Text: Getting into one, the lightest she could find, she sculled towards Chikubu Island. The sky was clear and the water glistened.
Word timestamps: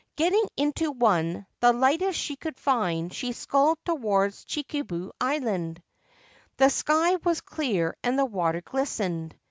Getting 0.15 0.41
into 0.57 0.89
one, 0.89 1.45
the 1.59 1.71
lightest 1.71 2.17
she 2.17 2.35
could 2.35 2.57
find, 2.57 3.13
she 3.13 3.33
sculled 3.33 3.77
towards 3.85 4.45
Chikubu 4.45 5.11
Island. 5.21 5.79
The 6.57 6.71
sky 6.71 7.17
was 7.17 7.41
clear 7.41 7.95
and 8.03 8.17
the 8.17 8.25
water 8.25 8.61
glistened. 8.61 9.35